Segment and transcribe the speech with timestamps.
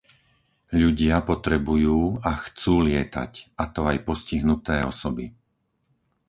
[0.81, 5.25] Ľudia potrebujú a chcú lietať, a to aj postihnuté osoby.